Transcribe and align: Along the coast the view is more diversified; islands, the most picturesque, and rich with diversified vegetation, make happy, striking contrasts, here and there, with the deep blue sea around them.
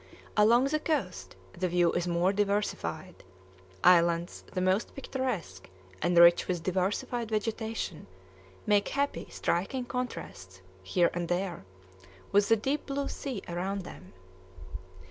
Along 0.35 0.63
the 0.63 0.79
coast 0.79 1.35
the 1.53 1.67
view 1.67 1.91
is 1.91 2.07
more 2.07 2.33
diversified; 2.33 3.23
islands, 3.83 4.43
the 4.51 4.59
most 4.59 4.95
picturesque, 4.95 5.69
and 6.01 6.17
rich 6.17 6.47
with 6.47 6.63
diversified 6.63 7.29
vegetation, 7.29 8.07
make 8.65 8.87
happy, 8.87 9.27
striking 9.29 9.85
contrasts, 9.85 10.61
here 10.81 11.11
and 11.13 11.27
there, 11.27 11.65
with 12.31 12.49
the 12.49 12.55
deep 12.55 12.87
blue 12.87 13.09
sea 13.09 13.43
around 13.47 13.83
them. 13.83 14.13